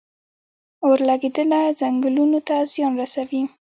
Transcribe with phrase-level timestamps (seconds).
[0.85, 3.41] اورلګیدنه ځنګلونو ته څه زیان رسوي؟